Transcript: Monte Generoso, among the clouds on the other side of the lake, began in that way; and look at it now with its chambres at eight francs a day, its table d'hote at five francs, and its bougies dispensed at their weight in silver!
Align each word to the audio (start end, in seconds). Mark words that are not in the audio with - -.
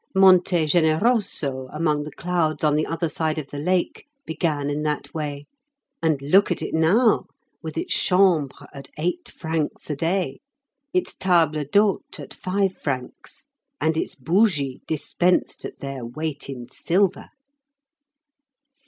Monte 0.15 0.65
Generoso, 0.65 1.69
among 1.71 2.01
the 2.01 2.11
clouds 2.11 2.63
on 2.63 2.73
the 2.73 2.87
other 2.87 3.07
side 3.07 3.37
of 3.37 3.49
the 3.51 3.59
lake, 3.59 4.07
began 4.25 4.67
in 4.67 4.81
that 4.81 5.13
way; 5.13 5.45
and 6.01 6.19
look 6.23 6.49
at 6.49 6.63
it 6.63 6.73
now 6.73 7.25
with 7.61 7.77
its 7.77 7.93
chambres 7.93 8.67
at 8.73 8.89
eight 8.97 9.29
francs 9.29 9.91
a 9.91 9.95
day, 9.95 10.39
its 10.91 11.13
table 11.13 11.63
d'hote 11.71 12.19
at 12.19 12.33
five 12.33 12.75
francs, 12.75 13.43
and 13.79 13.95
its 13.95 14.15
bougies 14.15 14.79
dispensed 14.87 15.65
at 15.65 15.77
their 15.81 16.03
weight 16.03 16.49
in 16.49 16.67
silver! 16.71 17.27